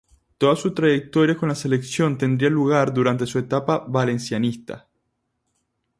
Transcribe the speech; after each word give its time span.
Toda 0.39 0.55
su 0.55 0.73
trayectoria 0.73 1.37
con 1.37 1.49
la 1.49 1.53
Selección 1.53 2.17
tendría 2.17 2.49
lugar 2.49 2.91
durante 2.91 3.27
su 3.27 3.37
etapa 3.37 3.85
valencianista. 3.87 4.87